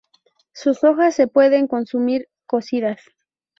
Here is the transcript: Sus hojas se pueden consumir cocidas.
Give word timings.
Sus 0.53 0.83
hojas 0.83 1.13
se 1.13 1.27
pueden 1.27 1.67
consumir 1.67 2.27
cocidas. 2.47 2.99